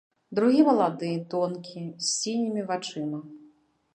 Другі 0.37 0.61
малады, 0.67 1.09
тонкі, 1.33 1.83
з 2.05 2.09
сінімі 2.21 2.61
вачыма. 2.71 3.21